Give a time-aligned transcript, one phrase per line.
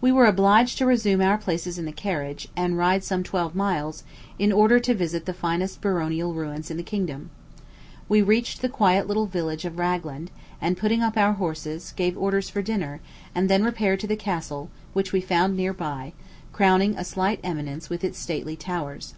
[0.00, 4.04] We were obliged to resume our places in the carriage, and ride some twelve miles,
[4.38, 7.28] in order to visit the finest baronial ruins in the kingdom.
[8.08, 10.30] We reached the quiet little village of Ragland,
[10.62, 13.00] and, putting up our horses, gave orders for dinner,
[13.34, 16.14] and then repaired to the castle, which we found near by,
[16.54, 19.12] crowning a slight eminence with its stately towers.